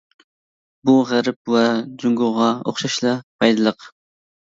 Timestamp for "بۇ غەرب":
0.89-1.53